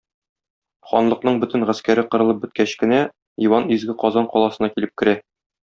Ханлыкның 0.91 1.37
бөтен 1.43 1.65
гаскәре 1.71 2.05
кырылып 2.15 2.39
беткәч 2.47 2.75
кенә, 2.81 2.99
Иван 3.49 3.71
изге 3.79 3.97
Казан 4.07 4.31
каласына 4.35 4.73
килеп 4.75 4.97
керә. 5.03 5.17